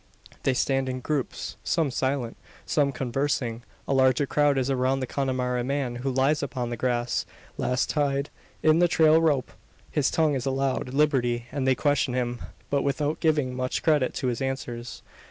They 0.41 0.55
stand 0.55 0.89
in 0.89 0.99
groups 1.01 1.57
some 1.63 1.91
silent, 1.91 2.35
some 2.65 2.91
conversing. 2.91 3.61
A 3.87 3.93
larger 3.93 4.25
crowd 4.25 4.57
is 4.57 4.67
around 4.67 4.99
the 4.99 5.05
Connemara 5.05 5.63
man; 5.63 5.97
who 5.97 6.09
lies 6.09 6.41
upon 6.41 6.71
the 6.71 6.75
grass, 6.75 7.23
last 7.55 7.87
tied 7.91 8.31
in 8.63 8.79
the 8.79 8.87
trail 8.87 9.21
rope. 9.21 9.51
His 9.91 10.09
tongue 10.09 10.33
is 10.33 10.47
allowed 10.47 10.95
liberty; 10.95 11.45
and 11.51 11.67
they 11.67 11.75
question 11.75 12.15
him, 12.15 12.41
but 12.71 12.81
without 12.81 13.19
giving 13.19 13.53
much 13.53 13.83
credit 13.83 14.15
to 14.15 14.27
his 14.29 14.41
answers. 14.41 15.03